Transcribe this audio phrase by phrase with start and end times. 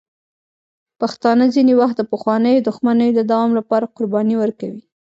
[0.99, 4.83] پښتانه ځینې وخت د پخوانیو دښمنیو د دوام لپاره قربانۍ ورکوي.